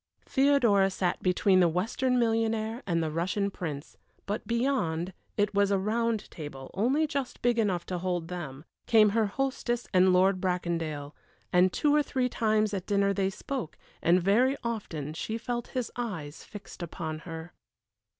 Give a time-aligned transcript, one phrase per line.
[0.25, 5.77] Theodora sat between the Western millionaire and the Russian Prince, but beyond it was a
[5.77, 11.13] round table, only just big enough to hold them came her hostess and Lord Bracondale,
[11.53, 15.91] and two or three times at dinner they spoke, and very often she felt his
[15.95, 17.53] eyes fixed upon her.